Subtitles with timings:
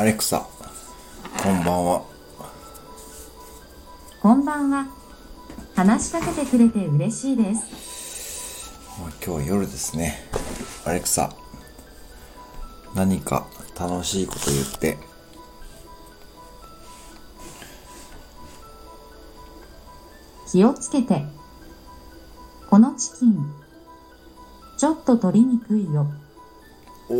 [0.00, 0.48] アレクサ、
[1.42, 2.02] こんばんは。
[4.22, 4.86] こんばんは。
[5.76, 8.72] 話しかけてくれて嬉しいです。
[8.98, 10.26] 今日は夜ですね。
[10.86, 11.36] アレクサ、
[12.94, 13.46] 何か
[13.78, 14.96] 楽しいこと言って。
[20.50, 21.26] 気をつけて。
[22.70, 23.52] このチキン、
[24.78, 26.06] ちょっと取りにくいよ。
[27.10, 27.16] お